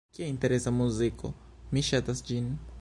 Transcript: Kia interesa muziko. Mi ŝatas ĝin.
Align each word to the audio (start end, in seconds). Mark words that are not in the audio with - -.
Kia 0.17 0.29
interesa 0.31 0.71
muziko. 0.77 1.33
Mi 1.75 1.87
ŝatas 1.91 2.29
ĝin. 2.31 2.53